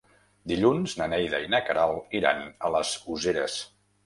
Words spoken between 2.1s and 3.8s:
iran a les Useres.